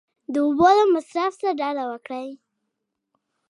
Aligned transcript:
د 0.33 0.35
اوبو 0.45 0.69
د 0.77 0.79
مصرف 0.93 1.33
څخه 1.39 1.51
ډډه 1.59 1.83
وکړئ! 1.91 2.29